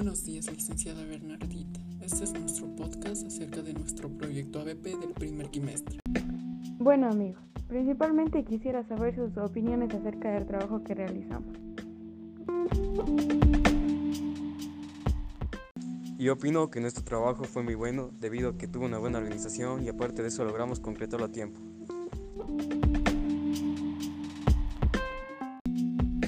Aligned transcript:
Buenos 0.00 0.24
días, 0.24 0.50
licenciada 0.50 1.04
Bernardita. 1.04 1.78
Este 2.00 2.24
es 2.24 2.32
nuestro 2.32 2.74
podcast 2.74 3.26
acerca 3.26 3.60
de 3.60 3.74
nuestro 3.74 4.08
proyecto 4.08 4.60
ABP 4.60 4.98
del 4.98 5.12
primer 5.12 5.50
quimestre. 5.50 5.98
Bueno 6.78 7.10
amigos, 7.10 7.42
principalmente 7.68 8.42
quisiera 8.42 8.82
saber 8.88 9.14
sus 9.14 9.36
opiniones 9.36 9.92
acerca 9.92 10.30
del 10.30 10.46
trabajo 10.46 10.82
que 10.82 10.94
realizamos. 10.94 11.54
Y 16.18 16.30
opino 16.30 16.70
que 16.70 16.80
nuestro 16.80 17.04
trabajo 17.04 17.44
fue 17.44 17.62
muy 17.62 17.74
bueno 17.74 18.08
debido 18.18 18.48
a 18.48 18.56
que 18.56 18.68
tuvo 18.68 18.86
una 18.86 18.96
buena 18.96 19.18
organización 19.18 19.84
y 19.84 19.90
aparte 19.90 20.22
de 20.22 20.28
eso 20.28 20.46
logramos 20.46 20.80
concretarlo 20.80 21.26
a 21.26 21.30
tiempo. 21.30 21.60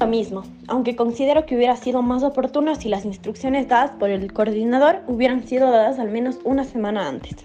Lo 0.02 0.08
mismo, 0.08 0.42
aunque 0.66 0.96
considero 0.96 1.46
que 1.46 1.54
hubiera 1.54 1.76
sido 1.76 2.02
más 2.02 2.24
oportuno 2.24 2.74
si 2.74 2.88
las 2.88 3.04
instrucciones 3.04 3.68
dadas 3.68 3.92
por 3.92 4.10
el 4.10 4.32
coordinador 4.32 5.02
hubieran 5.06 5.46
sido 5.46 5.70
dadas 5.70 6.00
al 6.00 6.10
menos 6.10 6.40
una 6.42 6.64
semana 6.64 7.06
antes. 7.06 7.36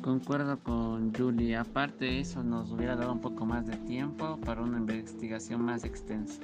Concuerdo 0.00 0.58
con 0.60 1.12
Julie, 1.14 1.54
aparte 1.54 2.18
eso 2.18 2.42
nos 2.42 2.70
hubiera 2.70 2.96
dado 2.96 3.12
un 3.12 3.20
poco 3.20 3.44
más 3.44 3.66
de 3.66 3.76
tiempo 3.76 4.38
para 4.42 4.62
una 4.62 4.78
investigación 4.78 5.60
más 5.62 5.84
extensa. 5.84 6.40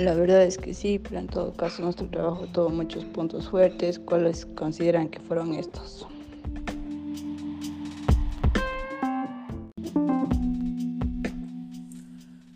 La 0.00 0.14
verdad 0.14 0.44
es 0.44 0.56
que 0.56 0.72
sí, 0.72 0.98
pero 0.98 1.18
en 1.18 1.26
todo 1.26 1.52
caso 1.52 1.82
nuestro 1.82 2.08
trabajo 2.08 2.46
tuvo 2.46 2.70
muchos 2.70 3.04
puntos 3.04 3.50
fuertes. 3.50 3.98
¿Cuáles 3.98 4.46
consideran 4.46 5.10
que 5.10 5.20
fueron 5.20 5.52
estos? 5.52 6.06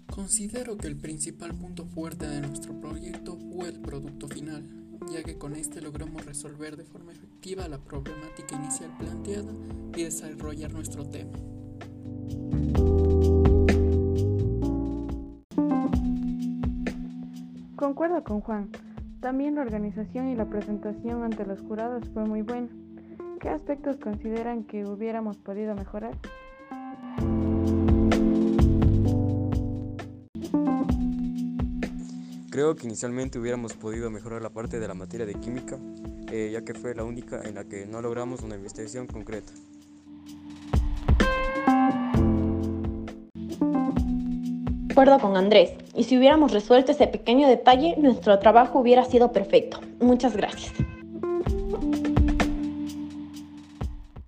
Considero 0.06 0.78
que 0.78 0.86
el 0.86 0.96
principal 0.96 1.52
punto 1.54 1.84
fuerte 1.84 2.26
de 2.26 2.40
nuestro 2.40 2.80
proyecto 2.80 3.36
fue 3.36 3.68
el 3.68 3.78
producto 3.78 4.26
final, 4.26 4.64
ya 5.12 5.22
que 5.22 5.36
con 5.36 5.54
este 5.54 5.82
logramos 5.82 6.24
resolver 6.24 6.78
de 6.78 6.84
forma 6.84 7.12
efectiva 7.12 7.68
la 7.68 7.76
problemática 7.76 8.56
inicial 8.56 8.90
planteada 8.98 9.52
y 9.94 10.04
desarrollar 10.04 10.72
nuestro 10.72 11.04
tema. 11.04 11.38
Concuerdo 17.84 18.24
con 18.24 18.40
Juan. 18.40 18.70
También 19.20 19.56
la 19.56 19.60
organización 19.60 20.28
y 20.28 20.34
la 20.34 20.48
presentación 20.48 21.22
ante 21.22 21.44
los 21.44 21.60
jurados 21.60 22.08
fue 22.14 22.24
muy 22.24 22.40
buena. 22.40 22.68
¿Qué 23.38 23.50
aspectos 23.50 23.98
consideran 23.98 24.64
que 24.64 24.86
hubiéramos 24.86 25.36
podido 25.36 25.74
mejorar? 25.74 26.16
Creo 32.50 32.74
que 32.74 32.86
inicialmente 32.86 33.38
hubiéramos 33.38 33.74
podido 33.74 34.10
mejorar 34.10 34.40
la 34.40 34.48
parte 34.48 34.80
de 34.80 34.88
la 34.88 34.94
materia 34.94 35.26
de 35.26 35.34
química, 35.34 35.76
eh, 36.32 36.48
ya 36.54 36.64
que 36.64 36.72
fue 36.72 36.94
la 36.94 37.04
única 37.04 37.42
en 37.42 37.54
la 37.56 37.64
que 37.64 37.84
no 37.84 38.00
logramos 38.00 38.40
una 38.40 38.56
investigación 38.56 39.06
concreta. 39.06 39.52
acuerdo 44.94 45.18
con 45.18 45.36
Andrés, 45.36 45.72
y 45.96 46.04
si 46.04 46.16
hubiéramos 46.16 46.52
resuelto 46.52 46.92
ese 46.92 47.08
pequeño 47.08 47.48
detalle, 47.48 47.96
nuestro 47.98 48.38
trabajo 48.38 48.78
hubiera 48.78 49.04
sido 49.04 49.32
perfecto. 49.32 49.80
Muchas 49.98 50.36
gracias. 50.36 50.72